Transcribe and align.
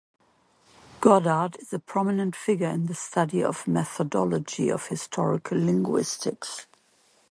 Goddard 0.99 1.57
is 1.59 1.73
a 1.73 1.77
prominent 1.77 2.35
figure 2.35 2.67
in 2.69 2.87
the 2.87 2.95
study 2.95 3.43
of 3.43 3.65
the 3.65 3.69
methodology 3.69 4.67
of 4.69 4.87
historical 4.87 5.59
linguistics. 5.59 6.65